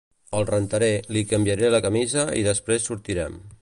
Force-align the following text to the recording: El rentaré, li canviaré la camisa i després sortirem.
El 0.37 0.47
rentaré, 0.49 0.89
li 1.17 1.23
canviaré 1.33 1.71
la 1.77 1.85
camisa 1.89 2.27
i 2.43 2.47
després 2.53 2.93
sortirem. 2.93 3.43